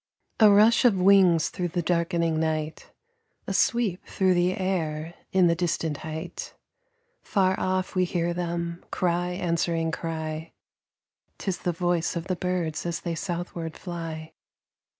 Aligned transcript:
A 0.39 0.49
rush 0.49 0.83
of 0.83 0.97
wings 0.99 1.49
through 1.49 1.67
the 1.67 1.83
darkening 1.83 2.39
night, 2.39 2.89
A 3.45 3.53
sweep 3.53 4.03
through 4.07 4.33
the 4.33 4.57
air 4.57 5.13
in 5.31 5.45
the 5.45 5.53
distant 5.53 5.97
height. 5.97 6.55
Far 7.21 7.53
off 7.59 7.93
we 7.93 8.05
hear 8.05 8.33
them, 8.33 8.83
cry 8.89 9.29
answering 9.33 9.91
cry: 9.91 10.53
'Tis 11.37 11.59
the 11.59 11.71
voice 11.71 12.15
of 12.15 12.25
the 12.25 12.35
birds 12.35 12.83
as 12.87 13.01
they 13.01 13.13
southward 13.13 13.77
fly. 13.77 14.33